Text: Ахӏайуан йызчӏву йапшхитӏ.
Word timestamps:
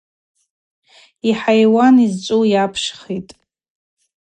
Ахӏайуан 1.29 1.95
йызчӏву 2.03 2.47
йапшхитӏ. 2.53 3.31